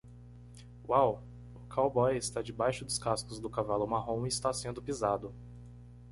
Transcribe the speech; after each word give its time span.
Uau! 0.89 1.21
O 1.53 1.59
cowboy 1.71 2.17
está 2.17 2.41
debaixo 2.41 2.83
dos 2.83 2.97
cascos 2.97 3.39
do 3.39 3.51
cavalo 3.51 3.85
marrom 3.85 4.25
e 4.25 4.29
está 4.29 4.51
sendo 4.51 4.81
pisado. 4.81 5.31